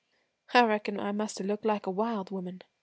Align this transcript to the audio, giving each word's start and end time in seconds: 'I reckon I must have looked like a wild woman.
'I 0.55 0.65
reckon 0.65 0.99
I 0.99 1.11
must 1.11 1.37
have 1.37 1.45
looked 1.45 1.63
like 1.63 1.85
a 1.85 1.91
wild 1.91 2.31
woman. 2.31 2.63